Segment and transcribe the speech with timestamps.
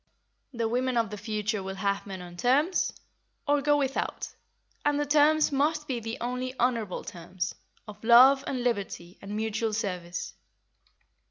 [0.51, 2.91] The women of the future will have men on terms,
[3.47, 4.29] or go without,
[4.83, 7.53] and the terms must be the only honourable terms,
[7.87, 10.33] of love and liberty and mutual service.